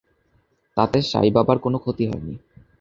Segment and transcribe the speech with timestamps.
[0.77, 2.33] তাতে সাই বাবার কোনো ক্ষতি হয়নি।